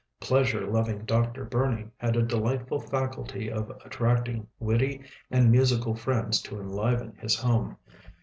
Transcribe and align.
Pleasure 0.19 0.65
loving 0.65 1.05
Dr. 1.05 1.45
Burney 1.45 1.85
had 1.97 2.15
a 2.15 2.23
delightful 2.23 2.79
faculty 2.79 3.51
of 3.51 3.69
attracting 3.85 4.47
witty 4.57 5.03
and 5.29 5.51
musical 5.51 5.93
friends 5.93 6.41
to 6.41 6.59
enliven 6.59 7.13
his 7.17 7.35
home. 7.35 7.77